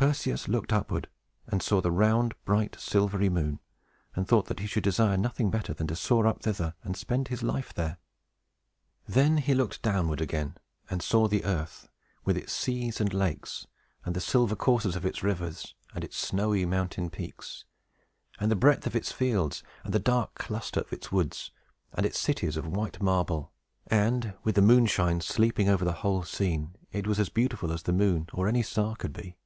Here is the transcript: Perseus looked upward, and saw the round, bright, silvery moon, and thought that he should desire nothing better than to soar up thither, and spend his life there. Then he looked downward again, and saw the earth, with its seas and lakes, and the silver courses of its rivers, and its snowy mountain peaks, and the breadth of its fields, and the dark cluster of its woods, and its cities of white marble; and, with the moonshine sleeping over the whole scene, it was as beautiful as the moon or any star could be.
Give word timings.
Perseus 0.00 0.48
looked 0.48 0.72
upward, 0.72 1.08
and 1.46 1.62
saw 1.62 1.82
the 1.82 1.92
round, 1.92 2.32
bright, 2.46 2.74
silvery 2.80 3.28
moon, 3.28 3.60
and 4.14 4.26
thought 4.26 4.46
that 4.46 4.60
he 4.60 4.66
should 4.66 4.82
desire 4.82 5.18
nothing 5.18 5.50
better 5.50 5.74
than 5.74 5.86
to 5.88 5.94
soar 5.94 6.26
up 6.26 6.40
thither, 6.40 6.74
and 6.82 6.96
spend 6.96 7.28
his 7.28 7.42
life 7.42 7.74
there. 7.74 7.98
Then 9.06 9.36
he 9.36 9.52
looked 9.52 9.82
downward 9.82 10.22
again, 10.22 10.56
and 10.88 11.02
saw 11.02 11.28
the 11.28 11.44
earth, 11.44 11.90
with 12.24 12.38
its 12.38 12.50
seas 12.50 12.98
and 12.98 13.12
lakes, 13.12 13.66
and 14.02 14.16
the 14.16 14.22
silver 14.22 14.56
courses 14.56 14.96
of 14.96 15.04
its 15.04 15.22
rivers, 15.22 15.74
and 15.94 16.02
its 16.02 16.16
snowy 16.16 16.64
mountain 16.64 17.10
peaks, 17.10 17.66
and 18.38 18.50
the 18.50 18.56
breadth 18.56 18.86
of 18.86 18.96
its 18.96 19.12
fields, 19.12 19.62
and 19.84 19.92
the 19.92 19.98
dark 19.98 20.34
cluster 20.34 20.80
of 20.80 20.94
its 20.94 21.12
woods, 21.12 21.50
and 21.92 22.06
its 22.06 22.18
cities 22.18 22.56
of 22.56 22.66
white 22.66 23.02
marble; 23.02 23.52
and, 23.88 24.32
with 24.44 24.54
the 24.54 24.62
moonshine 24.62 25.20
sleeping 25.20 25.68
over 25.68 25.84
the 25.84 25.92
whole 26.00 26.22
scene, 26.22 26.74
it 26.90 27.06
was 27.06 27.20
as 27.20 27.28
beautiful 27.28 27.70
as 27.70 27.82
the 27.82 27.92
moon 27.92 28.26
or 28.32 28.48
any 28.48 28.62
star 28.62 28.96
could 28.96 29.12
be. 29.12 29.36